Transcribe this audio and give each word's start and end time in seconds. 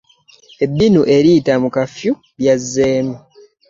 Ebbinu 0.63 1.01
eriyita 1.15 1.53
mu 1.63 1.69
kafiyu 1.75 2.13
lyazzemu. 2.39 3.15